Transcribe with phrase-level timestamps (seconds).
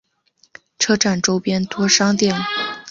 [0.79, 2.35] 车站周边多商店。